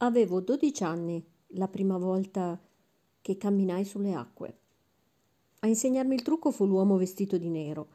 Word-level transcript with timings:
Avevo 0.00 0.40
dodici 0.40 0.84
anni 0.84 1.20
la 1.54 1.66
prima 1.66 1.98
volta 1.98 2.56
che 3.20 3.36
camminai 3.36 3.84
sulle 3.84 4.14
acque. 4.14 4.58
A 5.58 5.66
insegnarmi 5.66 6.14
il 6.14 6.22
trucco 6.22 6.52
fu 6.52 6.66
l'uomo 6.66 6.96
vestito 6.96 7.36
di 7.36 7.48
nero, 7.48 7.88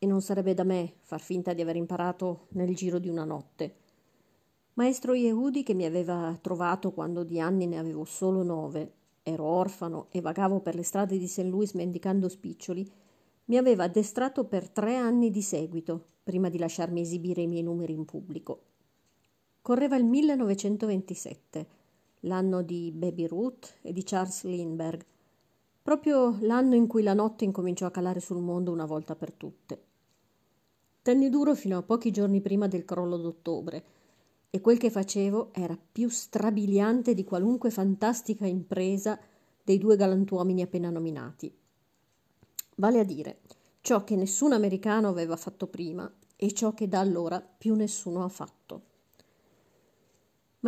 e 0.00 0.06
non 0.06 0.20
sarebbe 0.20 0.52
da 0.52 0.64
me 0.64 0.94
far 1.02 1.20
finta 1.20 1.52
di 1.52 1.62
aver 1.62 1.76
imparato 1.76 2.48
nel 2.54 2.74
giro 2.74 2.98
di 2.98 3.08
una 3.08 3.22
notte. 3.22 3.76
Maestro 4.74 5.14
Yehudi, 5.14 5.62
che 5.62 5.74
mi 5.74 5.84
aveva 5.84 6.36
trovato 6.40 6.90
quando 6.90 7.22
di 7.22 7.38
anni 7.38 7.66
ne 7.68 7.78
avevo 7.78 8.02
solo 8.02 8.42
nove, 8.42 8.94
ero 9.22 9.44
orfano 9.44 10.08
e 10.10 10.20
vagavo 10.20 10.58
per 10.58 10.74
le 10.74 10.82
strade 10.82 11.18
di 11.18 11.28
St. 11.28 11.44
Louis 11.44 11.72
mendicando 11.74 12.28
spiccioli, 12.28 12.90
mi 13.44 13.56
aveva 13.56 13.84
addestrato 13.84 14.44
per 14.46 14.68
tre 14.68 14.96
anni 14.96 15.30
di 15.30 15.42
seguito, 15.42 16.04
prima 16.24 16.48
di 16.48 16.58
lasciarmi 16.58 17.00
esibire 17.00 17.42
i 17.42 17.46
miei 17.46 17.62
numeri 17.62 17.92
in 17.92 18.04
pubblico. 18.04 18.67
Correva 19.68 19.96
il 19.96 20.04
1927, 20.06 21.66
l'anno 22.20 22.62
di 22.62 22.90
Baby 22.90 23.26
Ruth 23.26 23.74
e 23.82 23.92
di 23.92 24.02
Charles 24.02 24.44
Lindbergh, 24.44 25.04
proprio 25.82 26.38
l'anno 26.40 26.74
in 26.74 26.86
cui 26.86 27.02
la 27.02 27.12
notte 27.12 27.44
incominciò 27.44 27.84
a 27.84 27.90
calare 27.90 28.18
sul 28.18 28.40
mondo 28.40 28.72
una 28.72 28.86
volta 28.86 29.14
per 29.14 29.30
tutte. 29.32 29.82
Tenni 31.02 31.28
duro 31.28 31.54
fino 31.54 31.76
a 31.76 31.82
pochi 31.82 32.10
giorni 32.10 32.40
prima 32.40 32.66
del 32.66 32.86
crollo 32.86 33.18
d'ottobre 33.18 33.84
e 34.48 34.58
quel 34.62 34.78
che 34.78 34.88
facevo 34.88 35.50
era 35.52 35.76
più 35.76 36.08
strabiliante 36.08 37.12
di 37.12 37.24
qualunque 37.24 37.68
fantastica 37.68 38.46
impresa 38.46 39.20
dei 39.62 39.76
due 39.76 39.96
galantuomini 39.96 40.62
appena 40.62 40.88
nominati. 40.88 41.54
Vale 42.76 43.00
a 43.00 43.04
dire, 43.04 43.40
ciò 43.82 44.02
che 44.02 44.16
nessun 44.16 44.54
americano 44.54 45.08
aveva 45.08 45.36
fatto 45.36 45.66
prima 45.66 46.10
e 46.36 46.52
ciò 46.52 46.72
che 46.72 46.88
da 46.88 47.00
allora 47.00 47.38
più 47.42 47.74
nessuno 47.74 48.24
ha 48.24 48.28
fatto. 48.30 48.96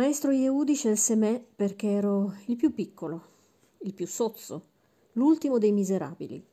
Maestro 0.01 0.31
Yehudi 0.31 0.73
scelse 0.73 1.15
me 1.15 1.45
perché 1.55 1.87
ero 1.87 2.33
il 2.47 2.55
più 2.55 2.73
piccolo, 2.73 3.23
il 3.81 3.93
più 3.93 4.07
sozzo, 4.07 4.69
l'ultimo 5.11 5.59
dei 5.59 5.71
miserabili. 5.71 6.43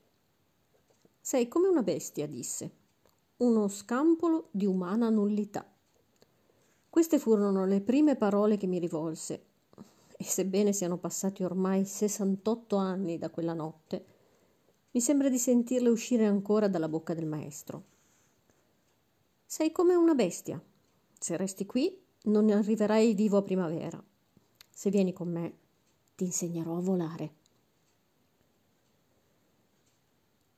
Sei 1.19 1.49
come 1.49 1.67
una 1.67 1.83
bestia, 1.83 2.27
disse, 2.27 2.71
uno 3.39 3.69
scampolo 3.69 4.49
di 4.51 4.67
umana 4.67 5.09
nullità. 5.09 5.67
Queste 6.91 7.19
furono 7.19 7.65
le 7.65 7.81
prime 7.81 8.17
parole 8.17 8.59
che 8.59 8.67
mi 8.67 8.79
rivolse, 8.79 9.47
e 10.15 10.25
sebbene 10.25 10.75
siano 10.75 10.99
passati 10.99 11.43
ormai 11.43 11.87
68 11.87 12.77
anni 12.77 13.17
da 13.17 13.31
quella 13.31 13.55
notte, 13.55 14.05
mi 14.91 15.01
sembra 15.01 15.31
di 15.31 15.39
sentirle 15.39 15.89
uscire 15.89 16.27
ancora 16.27 16.69
dalla 16.69 16.91
bocca 16.91 17.15
del 17.15 17.25
maestro. 17.25 17.85
Sei 19.47 19.73
come 19.73 19.95
una 19.95 20.15
bestia. 20.15 20.63
Se 21.19 21.35
resti 21.39 21.65
qui, 21.65 22.08
non 22.25 22.51
arriverai 22.51 23.15
vivo 23.15 23.39
a 23.39 23.43
primavera. 23.43 24.03
Se 24.71 24.91
vieni 24.91 25.13
con 25.13 25.29
me, 25.29 25.57
ti 26.15 26.25
insegnerò 26.25 26.77
a 26.77 26.81
volare. 26.81 27.35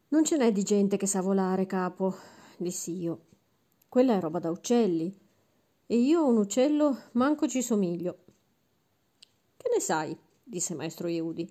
Non 0.09 0.25
ce 0.25 0.37
n'è 0.37 0.51
di 0.51 0.63
gente 0.63 0.97
che 0.97 1.07
sa 1.07 1.21
volare, 1.21 1.67
capo, 1.67 2.17
dissi 2.57 2.99
io. 2.99 3.27
Quella 3.89 4.15
è 4.17 4.21
roba 4.21 4.39
da 4.39 4.51
uccelli. 4.51 5.17
E 5.87 5.97
io 5.97 6.27
un 6.27 6.37
uccello 6.37 6.97
manco 7.13 7.47
ci 7.47 7.63
somiglio. 7.63 8.19
Che 9.57 9.71
ne 9.73 9.81
sai? 9.81 10.17
disse 10.43 10.75
maestro 10.75 11.09
Yehudi. 11.09 11.49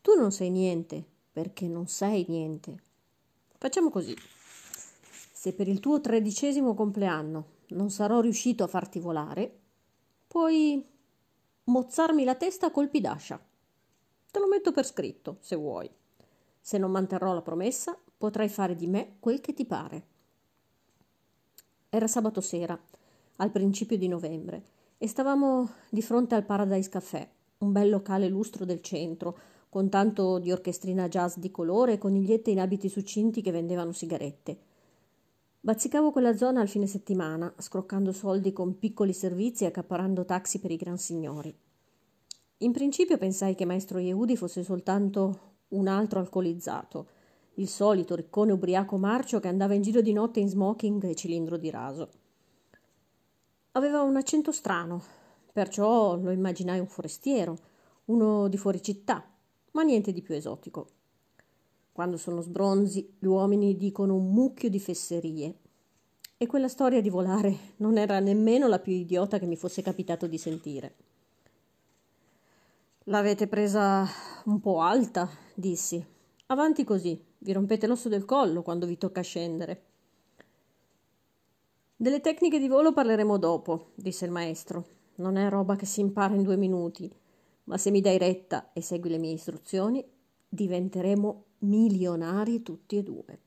Tu 0.00 0.14
non 0.14 0.32
sai 0.32 0.50
niente, 0.50 1.04
perché 1.32 1.68
non 1.68 1.86
sai 1.86 2.24
niente. 2.28 2.82
Facciamo 3.56 3.90
così. 3.90 4.16
Se 5.32 5.52
per 5.52 5.68
il 5.68 5.80
tuo 5.80 6.00
tredicesimo 6.00 6.74
compleanno 6.74 7.60
non 7.72 7.90
sarò 7.90 8.20
riuscito 8.20 8.64
a 8.64 8.68
farti 8.68 8.98
volare, 8.98 9.58
puoi 10.26 10.84
mozzarmi 11.64 12.24
la 12.24 12.34
testa 12.34 12.66
a 12.66 12.70
colpi 12.70 13.00
d'ascia. 13.00 13.40
Te 14.30 14.38
lo 14.38 14.48
metto 14.48 14.72
per 14.72 14.86
scritto, 14.86 15.38
se 15.40 15.56
vuoi. 15.56 15.90
Se 16.60 16.78
non 16.78 16.90
manterrò 16.90 17.34
la 17.34 17.42
promessa, 17.42 17.98
potrai 18.16 18.48
fare 18.48 18.74
di 18.74 18.86
me 18.86 19.16
quel 19.18 19.40
che 19.40 19.52
ti 19.52 19.64
pare. 19.64 20.06
Era 21.88 22.06
sabato 22.06 22.40
sera, 22.40 22.80
al 23.36 23.50
principio 23.50 23.98
di 23.98 24.08
novembre, 24.08 24.62
e 24.96 25.06
stavamo 25.06 25.68
di 25.90 26.00
fronte 26.00 26.34
al 26.34 26.44
Paradise 26.44 26.88
Café, 26.88 27.28
un 27.58 27.72
bel 27.72 27.90
locale 27.90 28.28
lustro 28.28 28.64
del 28.64 28.80
centro, 28.80 29.36
con 29.68 29.88
tanto 29.88 30.38
di 30.38 30.52
orchestrina 30.52 31.08
jazz 31.08 31.36
di 31.36 31.50
colore 31.50 31.94
e 31.94 31.98
conigliette 31.98 32.50
in 32.50 32.60
abiti 32.60 32.88
succinti 32.88 33.42
che 33.42 33.50
vendevano 33.50 33.92
sigarette. 33.92 34.70
Bazzicavo 35.64 36.10
quella 36.10 36.36
zona 36.36 36.60
al 36.60 36.66
fine 36.66 36.88
settimana, 36.88 37.54
scroccando 37.56 38.10
soldi 38.10 38.52
con 38.52 38.80
piccoli 38.80 39.12
servizi 39.12 39.62
e 39.62 39.68
accaparando 39.68 40.24
taxi 40.24 40.58
per 40.58 40.72
i 40.72 40.76
gran 40.76 40.98
signori. 40.98 41.56
In 42.58 42.72
principio 42.72 43.16
pensai 43.16 43.54
che 43.54 43.64
maestro 43.64 44.00
Yehudi 44.00 44.36
fosse 44.36 44.64
soltanto 44.64 45.50
un 45.68 45.86
altro 45.86 46.18
alcolizzato, 46.18 47.06
il 47.54 47.68
solito 47.68 48.16
riccone 48.16 48.50
ubriaco 48.50 48.96
marcio 48.96 49.38
che 49.38 49.46
andava 49.46 49.74
in 49.74 49.82
giro 49.82 50.00
di 50.00 50.12
notte 50.12 50.40
in 50.40 50.48
smoking 50.48 51.04
e 51.04 51.14
cilindro 51.14 51.56
di 51.56 51.70
raso. 51.70 52.10
Aveva 53.70 54.02
un 54.02 54.16
accento 54.16 54.50
strano, 54.50 55.00
perciò 55.52 56.16
lo 56.16 56.32
immaginai 56.32 56.80
un 56.80 56.88
forestiero, 56.88 57.56
uno 58.06 58.48
di 58.48 58.56
fuori 58.56 58.82
città, 58.82 59.24
ma 59.70 59.82
niente 59.84 60.10
di 60.10 60.22
più 60.22 60.34
esotico. 60.34 61.01
Quando 61.92 62.16
sono 62.16 62.40
sbronzi, 62.40 63.16
gli 63.18 63.26
uomini 63.26 63.76
dicono 63.76 64.14
un 64.14 64.32
mucchio 64.32 64.70
di 64.70 64.80
fesserie. 64.80 65.54
E 66.38 66.46
quella 66.46 66.68
storia 66.68 67.02
di 67.02 67.10
volare 67.10 67.54
non 67.76 67.98
era 67.98 68.18
nemmeno 68.18 68.66
la 68.66 68.78
più 68.78 68.94
idiota 68.94 69.38
che 69.38 69.46
mi 69.46 69.56
fosse 69.56 69.82
capitato 69.82 70.26
di 70.26 70.38
sentire. 70.38 70.94
L'avete 73.04 73.46
presa 73.46 74.06
un 74.46 74.58
po' 74.60 74.80
alta, 74.80 75.28
dissi. 75.54 76.04
Avanti 76.46 76.82
così, 76.82 77.22
vi 77.38 77.52
rompete 77.52 77.86
l'osso 77.86 78.08
del 78.08 78.24
collo 78.24 78.62
quando 78.62 78.86
vi 78.86 78.96
tocca 78.96 79.20
scendere. 79.20 79.82
Delle 81.94 82.20
tecniche 82.20 82.58
di 82.58 82.68
volo 82.68 82.92
parleremo 82.92 83.36
dopo, 83.36 83.90
disse 83.94 84.24
il 84.24 84.30
maestro. 84.30 84.86
Non 85.16 85.36
è 85.36 85.48
roba 85.50 85.76
che 85.76 85.86
si 85.86 86.00
impara 86.00 86.34
in 86.34 86.42
due 86.42 86.56
minuti, 86.56 87.12
ma 87.64 87.76
se 87.76 87.90
mi 87.90 88.00
dai 88.00 88.16
retta 88.16 88.72
e 88.72 88.80
segui 88.80 89.10
le 89.10 89.18
mie 89.18 89.32
istruzioni, 89.32 90.04
diventeremo 90.48 91.44
milionari 91.62 92.62
tutti 92.62 92.96
e 92.96 93.02
due. 93.02 93.40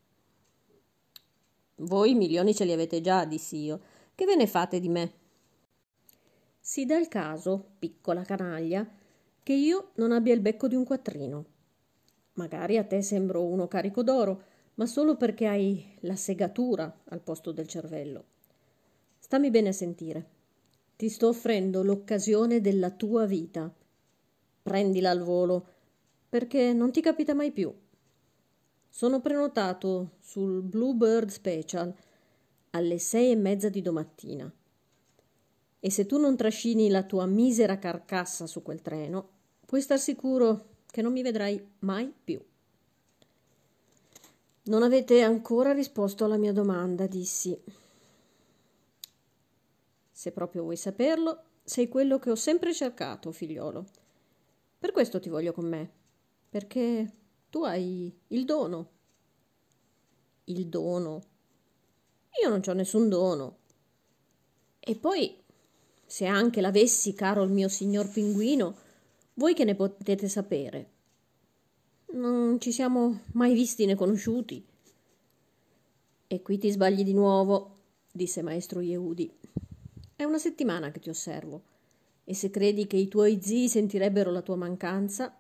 Voi 1.78 2.14
milioni 2.14 2.54
ce 2.54 2.66
li 2.66 2.72
avete 2.72 3.02
già, 3.02 3.26
dissi 3.26 3.58
io. 3.58 3.82
Che 4.16 4.26
ve 4.26 4.36
ne 4.36 4.48
fate 4.48 4.80
di 4.80 4.90
me? 4.90 5.14
Si 6.60 6.86
dà 6.86 6.98
il 6.98 7.08
caso, 7.08 7.72
piccola 7.78 8.24
canaglia, 8.24 8.88
che 9.44 9.54
io 9.54 9.92
non 9.96 10.12
abbia 10.12 10.34
il 10.34 10.40
becco 10.40 10.68
di 10.68 10.76
un 10.76 10.86
quattrino. 10.86 11.46
Magari 12.34 12.78
a 12.78 12.84
te 12.84 13.02
sembro 13.02 13.44
uno 13.44 13.68
carico 13.68 14.04
d'oro, 14.04 14.44
ma 14.76 14.86
solo 14.86 15.16
perché 15.16 15.48
hai 15.48 15.98
la 16.02 16.16
segatura 16.16 17.02
al 17.06 17.22
posto 17.22 17.52
del 17.52 17.68
cervello. 17.68 18.24
Stammi 19.20 19.50
bene 19.50 19.70
a 19.70 19.74
sentire. 19.74 20.30
Ti 20.96 21.10
sto 21.10 21.28
offrendo 21.28 21.84
l'occasione 21.84 22.62
della 22.62 22.92
tua 22.92 23.26
vita. 23.26 23.74
Prendila 24.62 25.10
al 25.10 25.22
volo, 25.22 25.68
perché 26.30 26.74
non 26.74 26.92
ti 26.92 27.02
capita 27.02 27.34
mai 27.34 27.52
più. 27.52 27.74
Sono 28.96 29.20
prenotato 29.20 30.12
sul 30.22 30.62
Bluebird 30.62 31.28
Special 31.28 31.94
alle 32.70 32.98
sei 32.98 33.32
e 33.32 33.36
mezza 33.36 33.68
di 33.68 33.82
domattina. 33.82 34.50
E 35.82 35.92
se 35.92 36.06
tu 36.06 36.18
non 36.18 36.38
trascini 36.38 36.90
la 36.90 37.04
tua 37.04 37.26
misera 37.26 37.78
carcassa 37.78 38.48
su 38.48 38.62
quel 38.62 38.82
treno, 38.82 39.28
puoi 39.66 39.82
star 39.82 40.00
sicuro 40.00 40.78
che 40.90 41.02
non 41.02 41.12
mi 41.12 41.22
vedrai 41.24 41.62
mai 41.80 42.14
più. 42.24 42.42
Non 44.64 44.82
avete 44.82 45.22
ancora 45.24 45.74
risposto 45.74 46.24
alla 46.24 46.38
mia 46.38 46.54
domanda, 46.54 47.06
dissi. 47.06 47.62
Se 50.10 50.32
proprio 50.32 50.62
vuoi 50.62 50.78
saperlo, 50.78 51.44
sei 51.66 51.90
quello 51.90 52.18
che 52.18 52.32
ho 52.32 52.36
sempre 52.36 52.74
cercato, 52.74 53.34
figliolo. 53.34 53.86
Per 54.80 54.94
questo 54.94 55.20
ti 55.20 55.28
voglio 55.28 55.52
con 55.52 55.68
me, 55.68 55.92
perché 56.48 57.24
tu 57.56 57.64
hai 57.64 58.14
il 58.28 58.44
dono. 58.44 58.90
Il 60.44 60.68
dono. 60.68 61.24
Io 62.44 62.50
non 62.50 62.62
ho 62.68 62.74
nessun 62.74 63.08
dono. 63.08 63.60
E 64.78 64.96
poi, 64.98 65.34
se 66.06 66.26
anche 66.26 66.60
l'avessi, 66.60 67.14
caro 67.14 67.44
il 67.44 67.52
mio 67.52 67.70
signor 67.70 68.10
pinguino, 68.10 68.76
voi 69.36 69.54
che 69.54 69.64
ne 69.64 69.74
potete 69.74 70.28
sapere? 70.28 70.90
Non 72.08 72.60
ci 72.60 72.74
siamo 72.74 73.22
mai 73.36 73.54
visti 73.54 73.86
né 73.86 73.96
conosciuti. 73.96 74.62
E 76.28 76.42
qui 76.42 76.58
ti 76.58 76.70
sbagli 76.70 77.06
di 77.06 77.14
nuovo, 77.14 77.78
disse 78.12 78.42
maestro 78.42 78.82
Yehudi. 78.82 79.32
È 80.14 80.26
una 80.26 80.40
settimana 80.40 80.92
che 80.92 81.00
ti 81.00 81.08
osservo, 81.08 81.64
e 82.26 82.34
se 82.34 82.50
credi 82.50 82.86
che 82.86 82.98
i 82.98 83.08
tuoi 83.08 83.40
zii 83.42 83.70
sentirebbero 83.70 84.30
la 84.30 84.42
tua 84.42 84.58
mancanza, 84.58 85.40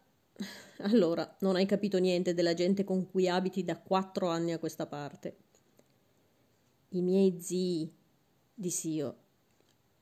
allora 0.79 1.35
non 1.39 1.55
hai 1.55 1.65
capito 1.65 1.97
niente 1.97 2.33
della 2.33 2.53
gente 2.53 2.83
con 2.83 3.09
cui 3.09 3.27
abiti 3.27 3.63
da 3.63 3.77
quattro 3.77 4.27
anni 4.27 4.51
a 4.51 4.59
questa 4.59 4.85
parte. 4.85 5.37
I 6.89 7.01
miei 7.01 7.37
zii, 7.41 7.91
dissi 8.53 8.93
io. 8.93 9.17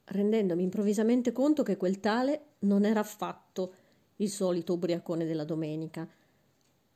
rendendomi 0.05 0.63
improvvisamente 0.63 1.31
conto 1.31 1.63
che 1.63 1.77
quel 1.77 1.99
tale 1.99 2.55
non 2.59 2.83
era 2.85 2.99
affatto 2.99 3.73
il 4.17 4.29
solito 4.29 4.73
ubriacone 4.73 5.25
della 5.25 5.45
domenica. 5.45 6.07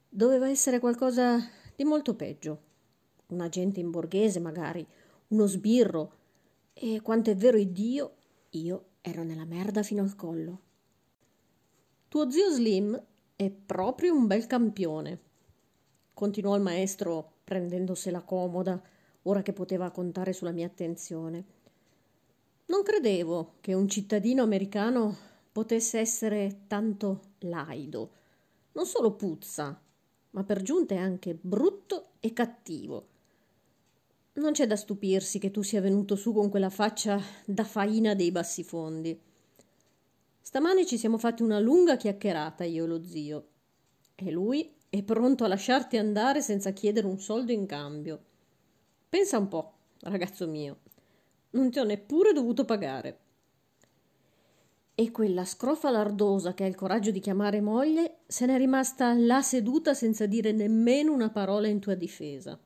Doveva 0.10 0.50
essere 0.50 0.80
qualcosa 0.80 1.40
di 1.76 1.84
molto 1.84 2.16
peggio. 2.16 2.62
Un 3.28 3.42
agente 3.42 3.80
in 3.80 3.92
borghese, 3.92 4.40
magari, 4.40 4.86
uno 5.30 5.46
sbirro. 5.46 6.14
E 6.74 7.02
quanto 7.02 7.32
è 7.32 7.36
vero 7.36 7.62
Dio, 7.64 8.16
io 8.52 8.86
ero 9.02 9.24
nella 9.24 9.46
merda 9.46 9.84
fino 9.84 10.04
al 10.04 10.16
collo. 10.16 10.62
Tuo 12.08 12.30
zio 12.30 12.52
Slim 12.52 13.02
è 13.38 13.52
proprio 13.52 14.16
un 14.16 14.26
bel 14.26 14.48
campione, 14.48 15.20
continuò 16.16 16.56
il 16.56 16.64
maestro 16.64 17.34
prendendosela 17.44 18.22
comoda, 18.22 18.82
ora 19.24 19.44
che 19.44 19.54
poteva 19.54 19.92
contare 19.92 20.34
sulla 20.34 20.50
mia 20.50 20.66
attenzione. 20.66 21.46
Non 22.66 22.82
credevo 22.82 23.58
che 23.62 23.76
un 23.76 23.88
cittadino 23.88 24.42
americano 24.42 25.16
potesse 25.52 26.00
essere 26.00 26.62
tanto 26.66 27.34
laido. 27.42 28.10
Non 28.72 28.88
solo 28.88 29.14
puzza, 29.14 29.80
ma 30.32 30.44
per 30.44 30.64
giunta 30.64 30.96
è 30.96 30.98
anche 30.98 31.38
brutto 31.40 32.14
e 32.20 32.34
cattivo. 32.34 33.08
Non 34.34 34.54
c'è 34.54 34.66
da 34.66 34.76
stupirsi 34.76 35.38
che 35.38 35.52
tu 35.52 35.62
sia 35.62 35.80
venuto 35.80 36.16
su 36.16 36.34
con 36.34 36.50
quella 36.50 36.72
faccia 36.72 37.22
da 37.46 37.64
faina 37.64 38.16
dei 38.16 38.32
bassifondi. 38.32 39.26
Stamane 40.48 40.86
ci 40.86 40.98
siamo 40.98 41.18
fatti 41.18 41.44
una 41.44 41.60
lunga 41.60 41.98
chiacchierata 41.98 42.64
io 42.64 42.86
e 42.86 42.88
lo 42.88 43.04
zio. 43.04 43.48
E 44.16 44.32
lui 44.32 44.74
è 44.90 45.04
pronto 45.04 45.44
a 45.44 45.50
lasciarti 45.50 45.98
andare 45.98 46.42
senza 46.42 46.72
chiedere 46.72 47.06
un 47.06 47.20
soldo 47.20 47.52
in 47.52 47.66
cambio. 47.66 48.24
Pensa 49.10 49.38
un 49.40 49.50
po', 49.50 49.74
ragazzo 50.04 50.48
mio. 50.48 50.78
Non 51.50 51.70
ti 51.70 51.80
ho 51.80 51.84
neppure 51.84 52.32
dovuto 52.32 52.64
pagare. 52.64 53.20
E 54.96 55.12
quella 55.12 55.44
scrofa 55.44 55.92
lardosa 55.92 56.54
che 56.54 56.64
ha 56.64 56.68
il 56.68 56.76
coraggio 56.76 57.12
di 57.12 57.20
chiamare 57.20 57.60
moglie 57.60 58.20
se 58.26 58.46
n'è 58.46 58.56
rimasta 58.56 59.12
là 59.16 59.42
seduta 59.42 59.94
senza 59.94 60.28
dire 60.28 60.54
nemmeno 60.54 61.12
una 61.12 61.30
parola 61.30 61.68
in 61.68 61.82
tua 61.82 61.96
difesa. 61.96 62.58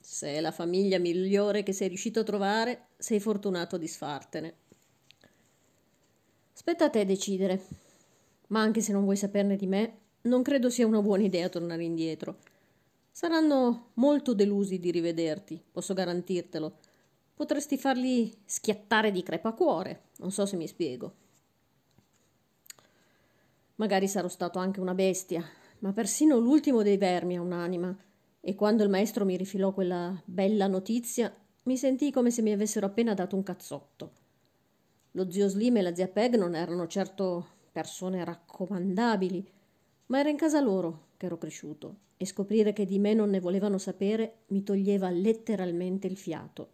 Se 0.00 0.28
è 0.28 0.40
la 0.40 0.52
famiglia 0.52 1.00
migliore 1.00 1.64
che 1.64 1.72
sei 1.72 1.88
riuscito 1.88 2.20
a 2.20 2.22
trovare, 2.22 2.90
sei 2.98 3.18
fortunato 3.18 3.74
a 3.74 3.78
disfartene. 3.80 4.61
Spetta 6.52 6.84
a 6.84 6.90
te 6.90 7.04
decidere. 7.04 7.64
Ma 8.48 8.60
anche 8.60 8.80
se 8.80 8.92
non 8.92 9.04
vuoi 9.04 9.16
saperne 9.16 9.56
di 9.56 9.66
me, 9.66 9.98
non 10.22 10.42
credo 10.42 10.68
sia 10.70 10.86
una 10.86 11.00
buona 11.00 11.22
idea 11.22 11.48
tornare 11.48 11.82
indietro. 11.82 12.38
Saranno 13.10 13.90
molto 13.94 14.34
delusi 14.34 14.78
di 14.78 14.90
rivederti, 14.90 15.60
posso 15.72 15.94
garantirtelo. 15.94 16.78
Potresti 17.34 17.78
farli 17.78 18.32
schiattare 18.44 19.10
di 19.10 19.22
crepacuore, 19.22 20.04
non 20.18 20.30
so 20.30 20.46
se 20.46 20.56
mi 20.56 20.66
spiego. 20.66 21.14
Magari 23.76 24.06
sarò 24.06 24.28
stato 24.28 24.58
anche 24.58 24.80
una 24.80 24.94
bestia, 24.94 25.44
ma 25.80 25.92
persino 25.92 26.38
l'ultimo 26.38 26.82
dei 26.82 26.98
vermi 26.98 27.36
ha 27.36 27.40
un'anima 27.40 27.96
e 28.40 28.54
quando 28.54 28.82
il 28.82 28.90
maestro 28.90 29.24
mi 29.24 29.36
rifilò 29.36 29.72
quella 29.72 30.20
bella 30.24 30.66
notizia 30.66 31.34
mi 31.64 31.76
sentii 31.76 32.10
come 32.10 32.30
se 32.30 32.42
mi 32.42 32.52
avessero 32.52 32.86
appena 32.86 33.14
dato 33.14 33.36
un 33.36 33.42
cazzotto. 33.42 34.21
Lo 35.12 35.30
zio 35.30 35.48
Slim 35.48 35.76
e 35.76 35.82
la 35.82 35.94
zia 35.94 36.08
Peg 36.08 36.36
non 36.36 36.54
erano 36.54 36.86
certo 36.86 37.46
persone 37.70 38.24
raccomandabili, 38.24 39.46
ma 40.06 40.18
era 40.20 40.30
in 40.30 40.36
casa 40.36 40.60
loro 40.60 41.08
che 41.16 41.26
ero 41.26 41.38
cresciuto 41.38 41.96
e 42.16 42.24
scoprire 42.24 42.72
che 42.72 42.86
di 42.86 42.98
me 42.98 43.12
non 43.12 43.30
ne 43.30 43.40
volevano 43.40 43.78
sapere 43.78 44.42
mi 44.48 44.62
toglieva 44.62 45.10
letteralmente 45.10 46.06
il 46.06 46.16
fiato. 46.16 46.68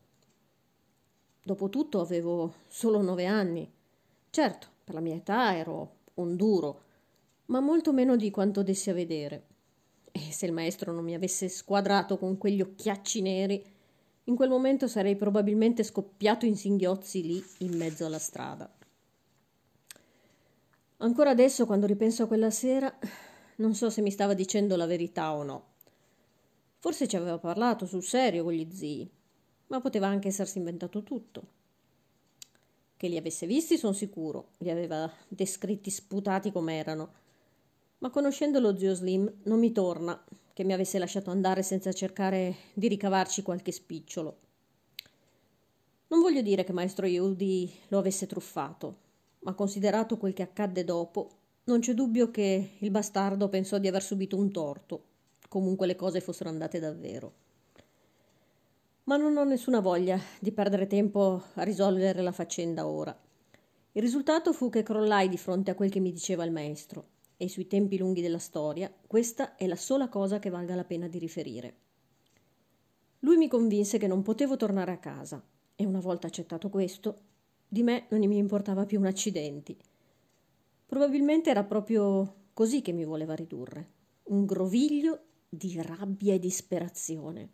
Dopotutto 1.42 2.00
avevo 2.00 2.54
solo 2.68 3.00
nove 3.00 3.26
anni. 3.26 3.70
Certo, 4.30 4.66
per 4.84 4.94
la 4.94 5.00
mia 5.00 5.14
età 5.14 5.56
ero 5.56 5.96
un 6.14 6.36
duro, 6.36 6.82
ma 7.46 7.60
molto 7.60 7.92
meno 7.92 8.16
di 8.16 8.30
quanto 8.30 8.62
dessi 8.62 8.90
a 8.90 8.94
vedere. 8.94 9.46
E 10.12 10.30
se 10.30 10.46
il 10.46 10.52
maestro 10.52 10.92
non 10.92 11.04
mi 11.04 11.14
avesse 11.14 11.48
squadrato 11.48 12.18
con 12.18 12.36
quegli 12.36 12.60
occhiacci 12.60 13.22
neri, 13.22 13.64
in 14.28 14.36
quel 14.36 14.48
momento 14.48 14.88
sarei 14.88 15.16
probabilmente 15.16 15.82
scoppiato 15.82 16.46
in 16.46 16.56
singhiozzi 16.56 17.22
lì 17.22 17.44
in 17.58 17.76
mezzo 17.76 18.06
alla 18.06 18.18
strada. 18.18 18.70
Ancora 20.98 21.30
adesso, 21.30 21.66
quando 21.66 21.86
ripenso 21.86 22.24
a 22.24 22.26
quella 22.26 22.50
sera, 22.50 22.92
non 23.56 23.74
so 23.74 23.88
se 23.90 24.02
mi 24.02 24.10
stava 24.10 24.34
dicendo 24.34 24.76
la 24.76 24.86
verità 24.86 25.34
o 25.34 25.42
no. 25.42 25.64
Forse 26.78 27.08
ci 27.08 27.16
aveva 27.16 27.38
parlato 27.38 27.86
sul 27.86 28.02
serio 28.02 28.44
con 28.44 28.52
gli 28.52 28.68
zii, 28.70 29.10
ma 29.68 29.80
poteva 29.80 30.06
anche 30.06 30.28
essersi 30.28 30.58
inventato 30.58 31.02
tutto. 31.02 31.56
Che 32.96 33.08
li 33.08 33.16
avesse 33.16 33.46
visti, 33.46 33.78
sono 33.78 33.92
sicuro, 33.92 34.50
li 34.58 34.70
aveva 34.70 35.10
descritti 35.28 35.90
sputati 35.90 36.52
com'erano 36.52 37.26
ma 37.98 38.10
conoscendo 38.10 38.60
lo 38.60 38.76
zio 38.76 38.94
Slim 38.94 39.32
non 39.44 39.58
mi 39.58 39.72
torna 39.72 40.22
che 40.58 40.64
mi 40.64 40.72
avesse 40.72 40.98
lasciato 40.98 41.30
andare 41.30 41.62
senza 41.62 41.92
cercare 41.92 42.52
di 42.74 42.88
ricavarci 42.88 43.42
qualche 43.42 43.70
spicciolo. 43.70 44.38
Non 46.08 46.20
voglio 46.20 46.42
dire 46.42 46.64
che 46.64 46.72
maestro 46.72 47.06
Yehudi 47.06 47.72
lo 47.90 47.98
avesse 47.98 48.26
truffato, 48.26 48.96
ma 49.42 49.54
considerato 49.54 50.16
quel 50.16 50.32
che 50.32 50.42
accadde 50.42 50.82
dopo, 50.82 51.30
non 51.66 51.78
c'è 51.78 51.94
dubbio 51.94 52.32
che 52.32 52.70
il 52.76 52.90
bastardo 52.90 53.48
pensò 53.48 53.78
di 53.78 53.86
aver 53.86 54.02
subito 54.02 54.36
un 54.36 54.50
torto, 54.50 55.04
comunque 55.48 55.86
le 55.86 55.94
cose 55.94 56.20
fossero 56.20 56.48
andate 56.48 56.80
davvero. 56.80 57.32
Ma 59.04 59.16
non 59.16 59.36
ho 59.36 59.44
nessuna 59.44 59.78
voglia 59.78 60.18
di 60.40 60.50
perdere 60.50 60.88
tempo 60.88 61.40
a 61.54 61.62
risolvere 61.62 62.20
la 62.20 62.32
faccenda 62.32 62.84
ora. 62.84 63.16
Il 63.92 64.02
risultato 64.02 64.52
fu 64.52 64.70
che 64.70 64.82
crollai 64.82 65.28
di 65.28 65.38
fronte 65.38 65.70
a 65.70 65.76
quel 65.76 65.90
che 65.90 66.00
mi 66.00 66.10
diceva 66.10 66.42
il 66.42 66.50
maestro 66.50 67.16
e 67.38 67.48
sui 67.48 67.66
tempi 67.66 67.96
lunghi 67.96 68.20
della 68.20 68.38
storia, 68.38 68.92
questa 69.06 69.54
è 69.54 69.66
la 69.66 69.76
sola 69.76 70.08
cosa 70.08 70.38
che 70.38 70.50
valga 70.50 70.74
la 70.74 70.84
pena 70.84 71.08
di 71.08 71.18
riferire. 71.18 71.76
Lui 73.20 73.36
mi 73.36 73.48
convinse 73.48 73.96
che 73.96 74.06
non 74.06 74.22
potevo 74.22 74.56
tornare 74.56 74.92
a 74.92 74.98
casa 74.98 75.42
e 75.74 75.86
una 75.86 76.00
volta 76.00 76.26
accettato 76.26 76.68
questo, 76.68 77.20
di 77.68 77.82
me 77.82 78.06
non 78.10 78.20
mi 78.20 78.36
importava 78.36 78.84
più 78.84 78.98
un 78.98 79.06
accidenti. 79.06 79.76
Probabilmente 80.84 81.48
era 81.50 81.62
proprio 81.62 82.34
così 82.52 82.82
che 82.82 82.92
mi 82.92 83.04
voleva 83.04 83.34
ridurre, 83.34 83.88
un 84.24 84.44
groviglio 84.44 85.20
di 85.48 85.80
rabbia 85.80 86.34
e 86.34 86.38
disperazione. 86.40 87.48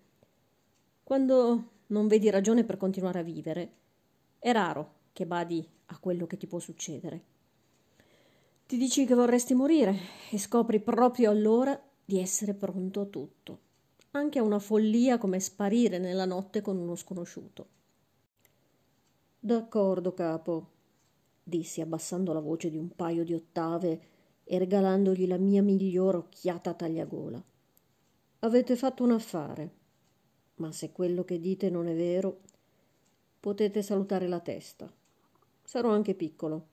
Quando 1.04 1.70
non 1.88 2.06
vedi 2.06 2.30
ragione 2.30 2.64
per 2.64 2.78
continuare 2.78 3.18
a 3.18 3.22
vivere, 3.22 3.72
è 4.38 4.50
raro 4.52 4.92
che 5.12 5.26
badi 5.26 5.66
a 5.86 5.98
quello 5.98 6.26
che 6.26 6.38
ti 6.38 6.46
può 6.46 6.58
succedere. 6.58 7.33
Ti 8.66 8.78
dici 8.78 9.04
che 9.04 9.14
vorresti 9.14 9.52
morire 9.52 9.94
e 10.30 10.38
scopri 10.38 10.80
proprio 10.80 11.28
allora 11.28 11.78
di 12.02 12.18
essere 12.18 12.54
pronto 12.54 13.02
a 13.02 13.04
tutto, 13.04 13.58
anche 14.12 14.38
a 14.38 14.42
una 14.42 14.58
follia 14.58 15.18
come 15.18 15.38
sparire 15.38 15.98
nella 15.98 16.24
notte 16.24 16.62
con 16.62 16.78
uno 16.78 16.94
sconosciuto. 16.94 17.68
D'accordo, 19.38 20.14
capo, 20.14 20.70
dissi 21.42 21.82
abbassando 21.82 22.32
la 22.32 22.40
voce 22.40 22.70
di 22.70 22.78
un 22.78 22.88
paio 22.96 23.22
di 23.22 23.34
ottave 23.34 24.00
e 24.44 24.58
regalandogli 24.58 25.26
la 25.26 25.36
mia 25.36 25.62
migliore 25.62 26.16
occhiata 26.16 26.70
a 26.70 26.74
tagliagola. 26.74 27.44
Avete 28.38 28.76
fatto 28.76 29.04
un 29.04 29.12
affare, 29.12 29.72
ma 30.56 30.72
se 30.72 30.90
quello 30.90 31.22
che 31.22 31.38
dite 31.38 31.68
non 31.68 31.86
è 31.86 31.94
vero, 31.94 32.40
potete 33.40 33.82
salutare 33.82 34.26
la 34.26 34.40
testa. 34.40 34.90
Sarò 35.62 35.90
anche 35.90 36.14
piccolo 36.14 36.72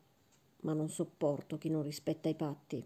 ma 0.62 0.74
non 0.74 0.90
sopporto 0.90 1.58
chi 1.58 1.70
non 1.70 1.84
rispetta 1.84 2.30
i 2.30 2.36
patti. 2.36 2.86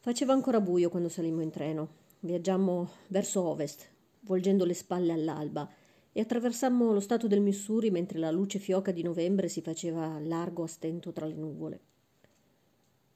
Faceva 0.00 0.32
ancora 0.32 0.60
buio 0.60 0.88
quando 0.88 1.08
salimmo 1.08 1.42
in 1.42 1.50
treno. 1.50 2.06
Viaggiammo 2.20 2.90
verso 3.08 3.42
ovest, 3.42 3.88
volgendo 4.20 4.64
le 4.64 4.74
spalle 4.74 5.12
all'alba, 5.12 5.70
e 6.12 6.20
attraversammo 6.20 6.92
lo 6.92 7.00
stato 7.00 7.26
del 7.26 7.40
Missouri 7.40 7.90
mentre 7.90 8.18
la 8.18 8.30
luce 8.30 8.58
fioca 8.58 8.90
di 8.90 9.02
novembre 9.02 9.48
si 9.48 9.60
faceva 9.60 10.18
largo 10.18 10.64
a 10.64 10.66
stento 10.66 11.12
tra 11.12 11.26
le 11.26 11.34
nuvole. 11.34 11.80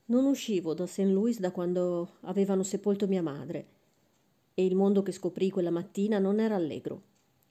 Non 0.06 0.24
uscivo 0.26 0.74
da 0.74 0.86
St. 0.86 1.00
Louis 1.00 1.40
da 1.40 1.50
quando 1.50 2.16
avevano 2.20 2.62
sepolto 2.62 3.06
mia 3.06 3.22
madre, 3.22 3.66
e 4.54 4.64
il 4.64 4.76
mondo 4.76 5.02
che 5.02 5.12
scoprì 5.12 5.50
quella 5.50 5.70
mattina 5.70 6.18
non 6.18 6.38
era 6.38 6.54
allegro, 6.54 7.02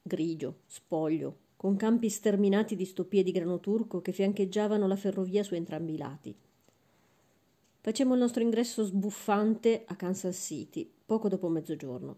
grigio, 0.04 0.60
spoglio, 0.68 1.38
con 1.62 1.76
campi 1.76 2.10
sterminati 2.10 2.76
di 2.76 2.86
stoppie 2.86 3.22
di 3.22 3.32
grano 3.32 3.60
turco 3.60 4.02
che 4.02 4.12
fiancheggiavano 4.12 4.88
la 4.88 4.96
ferrovia 4.96 5.44
su 5.44 5.54
entrambi 5.54 5.94
i 5.94 5.98
lati. 5.98 6.36
Facemmo 7.82 8.16
il 8.16 8.20
nostro 8.20 8.42
ingresso 8.42 8.84
sbuffante 8.84 9.84
a 9.86 9.96
Kansas 9.96 10.36
City, 10.36 10.92
poco 11.06 11.30
dopo 11.30 11.50
mezzogiorno, 11.50 12.16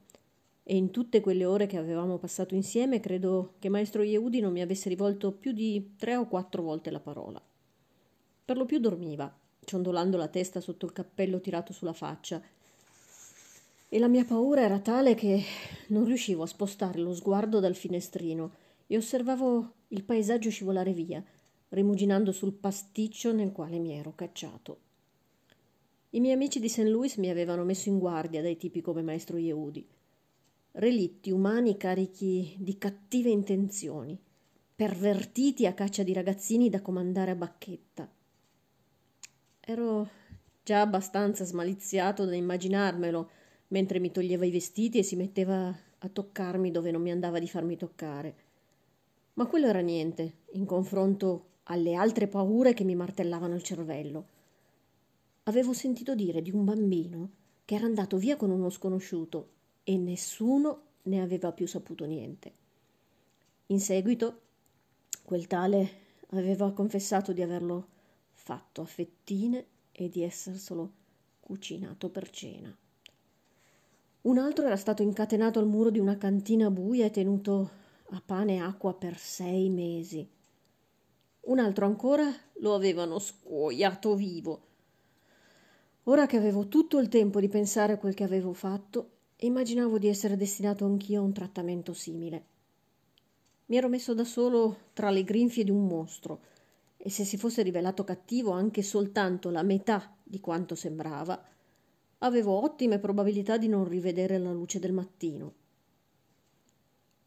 e 0.64 0.78
in 0.78 0.92
tutte 0.92 1.20
quelle 1.20 1.44
ore 1.44 1.68
che 1.68 1.76
avevamo 1.76 2.18
passato 2.20 2.56
insieme 2.56 3.02
credo 3.02 3.56
che 3.60 3.68
maestro 3.68 4.02
Yehudi 4.02 4.40
non 4.40 4.54
mi 4.54 4.62
avesse 4.62 4.88
rivolto 4.88 5.34
più 5.34 5.52
di 5.52 5.96
tre 5.98 6.16
o 6.16 6.26
quattro 6.26 6.62
volte 6.62 6.90
la 6.90 7.02
parola. 7.02 7.42
Per 8.46 8.56
lo 8.56 8.64
più 8.64 8.80
dormiva, 8.80 9.30
ciondolando 9.66 10.16
la 10.16 10.30
testa 10.30 10.62
sotto 10.62 10.86
il 10.86 10.94
cappello 10.94 11.42
tirato 11.42 11.74
sulla 11.74 11.92
faccia, 11.92 12.42
e 13.90 14.00
la 14.00 14.08
mia 14.08 14.24
paura 14.24 14.62
era 14.62 14.80
tale 14.80 15.16
che 15.16 15.44
non 15.88 16.06
riuscivo 16.06 16.44
a 16.44 16.48
spostare 16.48 17.00
lo 17.00 17.14
sguardo 17.14 17.60
dal 17.60 17.76
finestrino 17.76 18.63
e 18.88 18.98
osservavo 18.98 19.74
il 19.90 20.04
paesaggio 20.04 20.50
scivolare 20.50 20.94
via, 20.94 21.24
rimuginando 21.70 22.32
sul 22.32 22.54
pasticcio 22.54 23.34
nel 23.34 23.52
quale 23.52 23.80
mi 23.80 23.94
ero 23.94 24.14
cacciato. 24.16 24.80
I 26.12 26.20
miei 26.20 26.36
amici 26.36 26.60
di 26.60 26.70
St. 26.70 26.84
Louis 26.84 27.18
mi 27.18 27.30
avevano 27.30 27.64
messo 27.64 27.90
in 27.90 27.98
guardia 27.98 28.42
dai 28.42 28.56
tipi 28.56 28.82
come 28.82 29.02
maestro 29.02 29.38
Yehudi. 29.38 29.88
Relitti 30.74 31.32
umani 31.32 31.76
carichi 31.78 32.56
di 32.60 32.78
cattive 32.78 33.30
intenzioni, 33.30 34.20
pervertiti 34.76 35.66
a 35.66 35.74
caccia 35.74 36.04
di 36.04 36.14
ragazzini 36.14 36.70
da 36.70 36.82
comandare 36.82 37.32
a 37.32 37.36
bacchetta. 37.36 38.12
Ero 39.60 40.10
già 40.64 40.82
abbastanza 40.82 41.46
smaliziato 41.46 42.26
da 42.26 42.36
immaginarmelo 42.36 43.30
mentre 43.70 44.00
mi 44.00 44.12
toglieva 44.12 44.46
i 44.46 44.52
vestiti 44.52 45.00
e 45.00 45.04
si 45.04 45.16
metteva 45.16 45.76
a 45.98 46.10
toccarmi 46.10 46.70
dove 46.70 46.92
non 46.92 47.02
mi 47.02 47.12
andava 47.12 47.40
di 47.40 47.48
farmi 47.48 47.76
toccare. 47.76 48.36
Ma 49.34 49.46
quello 49.48 49.68
era 49.68 49.80
niente 49.80 50.42
in 50.52 50.66
confronto 50.66 51.48
alle 51.64 51.96
altre 51.96 52.28
paure 52.28 52.74
che 52.74 52.84
mi 52.84 52.96
martellavano 52.96 53.56
il 53.56 53.64
cervello. 53.64 54.26
Avevo 55.44 55.74
sentito 55.74 56.14
dire 56.16 56.42
di 56.42 56.52
un 56.52 56.64
bambino 56.64 57.30
che 57.66 57.76
era 57.76 57.86
andato 57.86 58.18
via 58.18 58.36
con 58.38 58.50
uno 58.50 58.70
sconosciuto 58.70 59.50
e 59.84 59.98
nessuno 59.98 60.82
ne 61.04 61.22
aveva 61.22 61.52
più 61.52 61.68
saputo 61.68 62.06
niente. 62.06 62.52
In 63.68 63.80
seguito, 63.80 64.42
quel 65.24 65.48
tale 65.48 66.02
aveva 66.30 66.72
confessato 66.72 67.34
di 67.34 67.42
averlo 67.42 67.88
fatto 68.32 68.82
a 68.82 68.86
fettine 68.86 69.66
e 69.92 70.10
di 70.10 70.24
esserselo 70.24 70.92
cucinato 71.40 72.10
per 72.10 72.30
cena. 72.30 72.76
Un 74.22 74.38
altro 74.38 74.66
era 74.66 74.78
stato 74.78 75.02
incatenato 75.02 75.60
al 75.60 75.68
muro 75.68 75.90
di 75.90 76.00
una 76.00 76.18
cantina 76.18 76.70
buia 76.70 77.06
e 77.06 77.12
tenuto 77.12 77.82
a 78.10 78.22
pane 78.26 78.56
e 78.56 78.60
acqua 78.60 78.94
per 78.94 79.18
sei 79.18 79.70
mesi. 79.70 80.28
Un 81.42 81.60
altro 81.60 81.86
ancora 81.86 82.32
lo 82.60 82.74
avevano 82.74 83.20
scuoiato 83.20 84.16
vivo. 84.16 84.62
Ora 86.04 86.26
che 86.26 86.38
avevo 86.38 86.68
tutto 86.68 87.00
il 87.00 87.08
tempo 87.08 87.40
di 87.40 87.48
pensare 87.48 87.94
a 87.94 87.98
quel 87.98 88.14
che 88.14 88.24
avevo 88.24 88.54
fatto, 88.54 89.10
immaginavo 89.38 89.98
di 89.98 90.08
essere 90.08 90.38
destinato 90.38 90.86
anch'io 90.86 91.22
a 91.22 91.24
un 91.24 91.34
trattamento 91.34 91.94
simile. 91.94 92.46
Mi 93.68 93.78
ero 93.78 93.90
messo 93.90 94.14
da 94.14 94.24
solo 94.24 94.78
tra 94.94 95.10
le 95.10 95.24
grinfie 95.24 95.64
di 95.64 95.72
un 95.72 95.88
mostro, 95.88 96.42
e 96.98 97.10
se 97.10 97.26
si 97.26 97.38
fosse 97.38 97.62
rivelato 97.64 98.04
cattivo 98.04 98.52
anche 98.52 98.82
soltanto 98.82 99.50
la 99.50 99.64
metà 99.64 100.16
di 100.24 100.40
quanto 100.40 100.76
sembrava, 100.76 101.42
avevo 102.20 102.62
ottime 102.62 103.00
probabilità 103.00 103.58
di 103.58 103.68
non 103.68 103.86
rivedere 103.86 104.38
la 104.38 104.52
luce 104.52 104.80
del 104.80 104.94
mattino. 104.94 105.54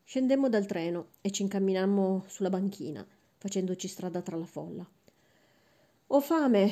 Scendemmo 0.08 0.48
dal 0.48 0.66
treno 0.66 1.08
e 1.20 1.32
ci 1.32 1.42
incamminammo 1.42 2.26
sulla 2.28 2.48
banchina, 2.48 3.04
facendoci 3.38 3.88
strada 3.88 4.22
tra 4.22 4.36
la 4.36 4.44
folla. 4.44 4.88
Ho 6.06 6.20
fame, 6.20 6.70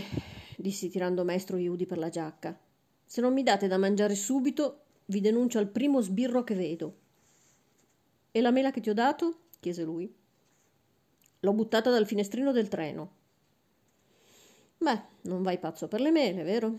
dissi 0.57 0.89
tirando 0.89 1.25
maestro 1.25 1.57
Iudi 1.57 1.85
per 1.85 1.99
la 1.99 2.11
giacca. 2.11 2.57
Se 3.05 3.21
non 3.21 3.33
mi 3.33 3.43
date 3.43 3.67
da 3.67 3.77
mangiare 3.77 4.15
subito, 4.15 4.83
vi 5.07 5.21
denuncio 5.21 5.59
al 5.59 5.67
primo 5.67 6.01
sbirro 6.01 6.45
che 6.45 6.55
vedo. 6.55 6.97
E 8.31 8.41
la 8.41 8.53
mela 8.53 8.71
che 8.71 8.81
ti 8.81 8.91
ho 8.91 8.95
dato? 8.95 9.39
chiese 9.59 9.83
lui. 9.83 10.15
L'ho 11.41 11.53
buttata 11.53 11.91
dal 11.91 12.07
finestrino 12.07 12.53
del 12.53 12.69
treno. 12.69 13.15
Beh, 14.79 15.01
non 15.23 15.43
vai 15.43 15.59
pazzo 15.59 15.89
per 15.89 16.01
le 16.01 16.13
mele, 16.13 16.45
vero? 16.45 16.79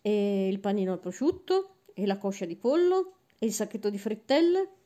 E 0.00 0.46
il 0.46 0.60
panino 0.60 0.92
al 0.92 1.00
prosciutto? 1.00 1.78
E 1.92 2.06
la 2.06 2.18
coscia 2.18 2.44
di 2.44 2.54
pollo? 2.54 3.14
E 3.36 3.46
il 3.46 3.52
sacchetto 3.52 3.90
di 3.90 3.98
frittelle? 3.98 4.76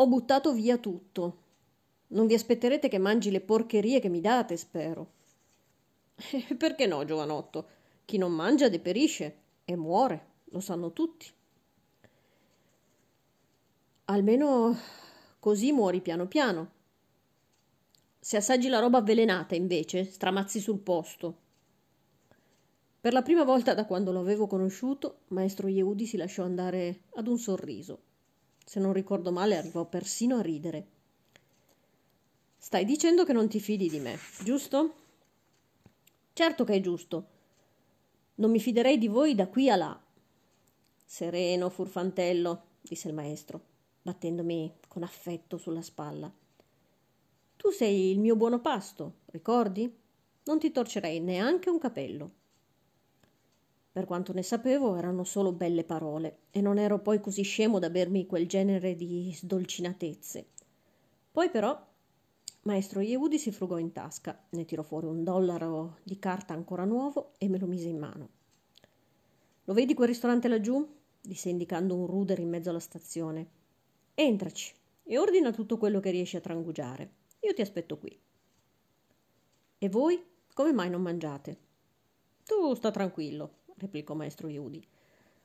Ho 0.00 0.06
buttato 0.06 0.54
via 0.54 0.78
tutto. 0.78 1.36
Non 2.08 2.26
vi 2.26 2.32
aspetterete 2.32 2.88
che 2.88 2.96
mangi 2.96 3.30
le 3.30 3.42
porcherie 3.42 4.00
che 4.00 4.08
mi 4.08 4.22
date, 4.22 4.56
spero. 4.56 5.10
Perché 6.56 6.86
no, 6.86 7.04
giovanotto? 7.04 7.66
Chi 8.06 8.16
non 8.16 8.32
mangia 8.32 8.70
deperisce 8.70 9.36
e 9.62 9.76
muore, 9.76 10.26
lo 10.44 10.60
sanno 10.60 10.94
tutti. 10.94 11.30
Almeno 14.06 14.74
così 15.38 15.70
muori 15.70 16.00
piano 16.00 16.26
piano. 16.26 16.70
Se 18.18 18.38
assaggi 18.38 18.68
la 18.68 18.78
roba 18.78 18.98
avvelenata, 18.98 19.54
invece, 19.54 20.04
stramazzi 20.04 20.60
sul 20.60 20.78
posto. 20.78 21.36
Per 23.02 23.12
la 23.12 23.20
prima 23.20 23.44
volta 23.44 23.74
da 23.74 23.84
quando 23.84 24.12
lo 24.12 24.20
avevo 24.20 24.46
conosciuto, 24.46 25.24
maestro 25.28 25.68
Yehudi 25.68 26.06
si 26.06 26.16
lasciò 26.16 26.42
andare 26.42 27.02
ad 27.16 27.26
un 27.26 27.36
sorriso. 27.36 28.08
Se 28.70 28.78
non 28.78 28.92
ricordo 28.92 29.32
male, 29.32 29.56
arrivò 29.56 29.84
persino 29.84 30.36
a 30.36 30.42
ridere. 30.42 30.86
Stai 32.56 32.84
dicendo 32.84 33.24
che 33.24 33.32
non 33.32 33.48
ti 33.48 33.58
fidi 33.58 33.88
di 33.88 33.98
me, 33.98 34.16
giusto? 34.44 34.94
Certo 36.32 36.62
che 36.62 36.74
è 36.74 36.80
giusto. 36.80 37.26
Non 38.36 38.52
mi 38.52 38.60
fiderei 38.60 38.96
di 38.96 39.08
voi 39.08 39.34
da 39.34 39.48
qui 39.48 39.68
a 39.68 39.74
là. 39.74 40.00
Sereno, 41.04 41.68
furfantello, 41.68 42.62
disse 42.80 43.08
il 43.08 43.14
maestro, 43.14 43.60
battendomi 44.02 44.72
con 44.86 45.02
affetto 45.02 45.56
sulla 45.56 45.82
spalla. 45.82 46.32
Tu 47.56 47.70
sei 47.70 48.12
il 48.12 48.20
mio 48.20 48.36
buono 48.36 48.60
pasto, 48.60 49.14
ricordi? 49.32 49.92
Non 50.44 50.60
ti 50.60 50.70
torcerei 50.70 51.18
neanche 51.18 51.70
un 51.70 51.80
capello. 51.80 52.30
Per 53.92 54.04
quanto 54.04 54.32
ne 54.32 54.42
sapevo, 54.42 54.94
erano 54.96 55.24
solo 55.24 55.52
belle 55.52 55.82
parole, 55.82 56.42
e 56.50 56.60
non 56.60 56.78
ero 56.78 57.00
poi 57.00 57.20
così 57.20 57.42
scemo 57.42 57.78
da 57.78 57.90
bermi 57.90 58.26
quel 58.26 58.46
genere 58.46 58.94
di 58.94 59.32
sdolcinatezze. 59.34 60.46
Poi 61.32 61.50
però, 61.50 61.88
maestro 62.62 63.00
Yehudi 63.00 63.38
si 63.38 63.50
frugò 63.50 63.78
in 63.78 63.90
tasca, 63.92 64.46
ne 64.50 64.64
tirò 64.64 64.82
fuori 64.82 65.06
un 65.06 65.24
dollaro 65.24 65.98
di 66.04 66.18
carta 66.18 66.54
ancora 66.54 66.84
nuovo 66.84 67.32
e 67.38 67.48
me 67.48 67.58
lo 67.58 67.66
mise 67.66 67.88
in 67.88 67.98
mano. 67.98 68.28
Lo 69.64 69.74
vedi 69.74 69.94
quel 69.94 70.08
ristorante 70.08 70.46
laggiù? 70.46 70.86
disse 71.20 71.48
indicando 71.48 71.96
un 71.96 72.06
ruder 72.06 72.38
in 72.38 72.48
mezzo 72.48 72.70
alla 72.70 72.78
stazione. 72.78 73.48
Entraci 74.14 74.72
e 75.02 75.18
ordina 75.18 75.50
tutto 75.50 75.78
quello 75.78 76.00
che 76.00 76.10
riesci 76.10 76.36
a 76.36 76.40
trangugiare. 76.40 77.10
Io 77.40 77.54
ti 77.54 77.60
aspetto 77.60 77.98
qui. 77.98 78.18
E 79.78 79.88
voi 79.88 80.22
come 80.52 80.72
mai 80.72 80.90
non 80.90 81.02
mangiate? 81.02 81.58
Tu 82.44 82.74
sta 82.74 82.90
tranquillo, 82.90 83.59
replicò 83.80 84.14
maestro 84.14 84.48
Iudi. 84.48 84.86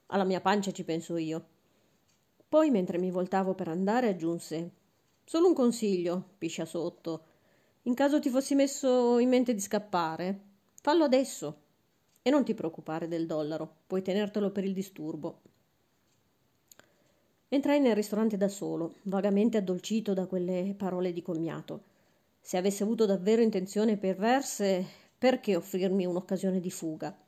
Alla 0.07 0.23
mia 0.23 0.41
pancia 0.41 0.71
ci 0.71 0.83
penso 0.83 1.17
io. 1.17 1.45
Poi, 2.47 2.69
mentre 2.69 2.99
mi 2.99 3.09
voltavo 3.09 3.55
per 3.55 3.69
andare, 3.69 4.09
aggiunse 4.09 4.83
Solo 5.27 5.47
un 5.47 5.55
consiglio, 5.55 6.33
piscia 6.37 6.65
sotto. 6.65 7.23
In 7.83 7.95
caso 7.95 8.19
ti 8.19 8.29
fossi 8.29 8.53
messo 8.53 9.17
in 9.17 9.27
mente 9.27 9.55
di 9.55 9.59
scappare, 9.59 10.39
fallo 10.81 11.03
adesso. 11.03 11.61
E 12.21 12.29
non 12.29 12.43
ti 12.43 12.53
preoccupare 12.53 13.07
del 13.07 13.25
dollaro, 13.25 13.77
puoi 13.87 14.03
tenertelo 14.03 14.51
per 14.51 14.63
il 14.63 14.73
disturbo. 14.73 15.41
Entrai 17.49 17.79
nel 17.79 17.95
ristorante 17.95 18.37
da 18.37 18.49
solo, 18.49 18.97
vagamente 19.03 19.57
addolcito 19.57 20.13
da 20.13 20.27
quelle 20.27 20.75
parole 20.77 21.11
di 21.11 21.23
commiato. 21.23 21.81
Se 22.39 22.57
avesse 22.57 22.83
avuto 22.83 23.07
davvero 23.07 23.41
intenzioni 23.41 23.97
perverse, 23.97 24.85
perché 25.17 25.55
offrirmi 25.55 26.05
un'occasione 26.05 26.59
di 26.59 26.69
fuga? 26.69 27.24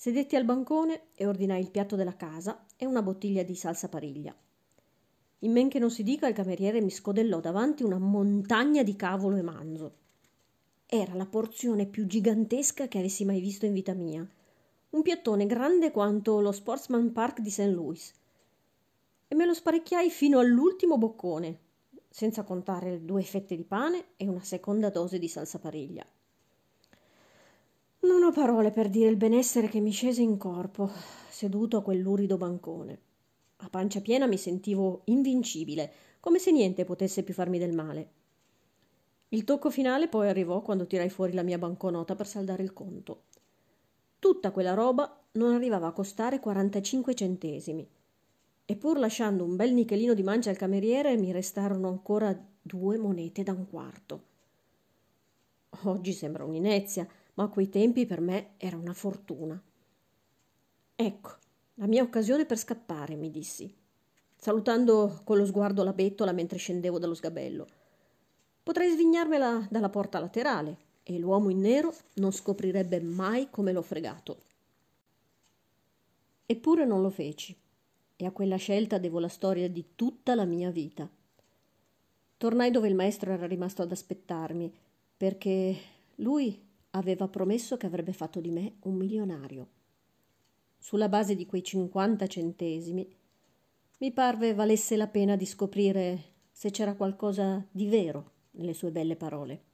Sedetti 0.00 0.36
al 0.36 0.44
bancone 0.44 1.06
e 1.16 1.26
ordinai 1.26 1.60
il 1.60 1.72
piatto 1.72 1.96
della 1.96 2.14
casa 2.14 2.66
e 2.76 2.86
una 2.86 3.02
bottiglia 3.02 3.42
di 3.42 3.56
salsa 3.56 3.88
pariglia. 3.88 4.32
In 5.40 5.50
men 5.50 5.68
che 5.68 5.80
non 5.80 5.90
si 5.90 6.04
dica, 6.04 6.28
il 6.28 6.36
cameriere 6.36 6.80
mi 6.80 6.88
scodellò 6.88 7.40
davanti 7.40 7.82
una 7.82 7.98
montagna 7.98 8.84
di 8.84 8.94
cavolo 8.94 9.34
e 9.34 9.42
manzo. 9.42 9.94
Era 10.86 11.14
la 11.14 11.26
porzione 11.26 11.86
più 11.86 12.06
gigantesca 12.06 12.86
che 12.86 12.98
avessi 12.98 13.24
mai 13.24 13.40
visto 13.40 13.66
in 13.66 13.72
vita 13.72 13.92
mia. 13.92 14.24
Un 14.90 15.02
piattone 15.02 15.46
grande 15.46 15.90
quanto 15.90 16.38
lo 16.38 16.52
Sportsman 16.52 17.10
Park 17.10 17.40
di 17.40 17.50
St. 17.50 17.66
Louis 17.66 18.14
e 19.26 19.34
me 19.34 19.46
lo 19.46 19.52
sparecchiai 19.52 20.10
fino 20.10 20.38
all'ultimo 20.38 20.96
boccone, 20.96 21.58
senza 22.08 22.44
contare 22.44 23.04
due 23.04 23.22
fette 23.22 23.56
di 23.56 23.64
pane 23.64 24.10
e 24.16 24.28
una 24.28 24.44
seconda 24.44 24.90
dose 24.90 25.18
di 25.18 25.26
salsa 25.26 25.58
pariglia. 25.58 26.06
Non 28.08 28.22
ho 28.22 28.32
parole 28.32 28.70
per 28.70 28.88
dire 28.88 29.10
il 29.10 29.18
benessere 29.18 29.68
che 29.68 29.80
mi 29.80 29.90
scese 29.90 30.22
in 30.22 30.38
corpo, 30.38 30.90
seduto 31.28 31.76
a 31.76 31.82
quell'urido 31.82 32.38
bancone. 32.38 32.98
A 33.58 33.68
pancia 33.68 34.00
piena 34.00 34.26
mi 34.26 34.38
sentivo 34.38 35.02
invincibile, 35.04 35.92
come 36.18 36.38
se 36.38 36.50
niente 36.50 36.86
potesse 36.86 37.22
più 37.22 37.34
farmi 37.34 37.58
del 37.58 37.74
male. 37.74 38.08
Il 39.28 39.44
tocco 39.44 39.68
finale 39.68 40.08
poi 40.08 40.26
arrivò 40.26 40.62
quando 40.62 40.86
tirai 40.86 41.10
fuori 41.10 41.34
la 41.34 41.42
mia 41.42 41.58
banconota 41.58 42.14
per 42.14 42.26
saldare 42.26 42.62
il 42.62 42.72
conto. 42.72 43.24
Tutta 44.18 44.52
quella 44.52 44.72
roba 44.72 45.22
non 45.32 45.52
arrivava 45.52 45.88
a 45.88 45.92
costare 45.92 46.40
45 46.40 47.14
centesimi 47.14 47.86
e 48.64 48.76
pur 48.76 48.98
lasciando 48.98 49.44
un 49.44 49.54
bel 49.54 49.74
nichelino 49.74 50.14
di 50.14 50.22
mancia 50.22 50.48
al 50.48 50.56
cameriere 50.56 51.14
mi 51.18 51.30
restarono 51.30 51.88
ancora 51.88 52.34
due 52.62 52.96
monete 52.96 53.42
da 53.42 53.52
un 53.52 53.68
quarto. 53.68 54.22
Oggi 55.82 56.14
sembra 56.14 56.44
un'inezia, 56.44 57.06
ma 57.38 57.44
a 57.44 57.48
quei 57.48 57.68
tempi 57.68 58.04
per 58.04 58.20
me 58.20 58.54
era 58.56 58.76
una 58.76 58.92
fortuna. 58.92 59.60
Ecco, 60.96 61.36
la 61.74 61.86
mia 61.86 62.02
occasione 62.02 62.44
per 62.44 62.58
scappare, 62.58 63.14
mi 63.14 63.30
dissi, 63.30 63.72
salutando 64.34 65.20
con 65.22 65.38
lo 65.38 65.46
sguardo 65.46 65.84
la 65.84 65.92
bettola 65.92 66.32
mentre 66.32 66.58
scendevo 66.58 66.98
dallo 66.98 67.14
sgabello. 67.14 67.66
Potrei 68.64 68.90
svignarmela 68.90 69.68
dalla 69.70 69.88
porta 69.88 70.18
laterale 70.18 70.78
e 71.04 71.16
l'uomo 71.16 71.50
in 71.50 71.60
nero 71.60 71.94
non 72.14 72.32
scoprirebbe 72.32 73.00
mai 73.00 73.50
come 73.50 73.70
l'ho 73.70 73.82
fregato. 73.82 74.42
Eppure 76.44 76.84
non 76.84 77.02
lo 77.02 77.10
feci 77.10 77.56
e 78.16 78.26
a 78.26 78.32
quella 78.32 78.56
scelta 78.56 78.98
devo 78.98 79.20
la 79.20 79.28
storia 79.28 79.70
di 79.70 79.90
tutta 79.94 80.34
la 80.34 80.44
mia 80.44 80.72
vita. 80.72 81.08
Tornai 82.36 82.72
dove 82.72 82.88
il 82.88 82.96
maestro 82.96 83.30
era 83.30 83.46
rimasto 83.46 83.82
ad 83.82 83.92
aspettarmi, 83.92 84.74
perché 85.16 85.76
lui 86.16 86.66
aveva 86.90 87.28
promesso 87.28 87.76
che 87.76 87.86
avrebbe 87.86 88.12
fatto 88.12 88.40
di 88.40 88.50
me 88.50 88.76
un 88.82 88.94
milionario. 88.94 89.68
Sulla 90.78 91.08
base 91.08 91.34
di 91.34 91.46
quei 91.46 91.62
cinquanta 91.62 92.26
centesimi 92.26 93.08
mi 93.98 94.12
parve 94.12 94.54
valesse 94.54 94.96
la 94.96 95.08
pena 95.08 95.36
di 95.36 95.44
scoprire 95.44 96.22
se 96.50 96.70
c'era 96.70 96.94
qualcosa 96.94 97.66
di 97.70 97.88
vero 97.88 98.32
nelle 98.52 98.74
sue 98.74 98.90
belle 98.90 99.16
parole. 99.16 99.67